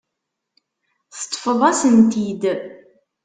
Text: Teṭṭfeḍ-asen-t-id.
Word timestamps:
Teṭṭfeḍ-asen-t-id. 1.15 2.43